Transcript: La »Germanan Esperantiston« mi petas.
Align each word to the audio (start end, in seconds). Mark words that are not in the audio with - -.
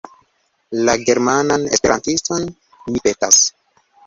La 0.87 0.95
»Germanan 1.03 1.67
Esperantiston« 1.75 2.49
mi 2.87 2.99
petas. 3.07 3.41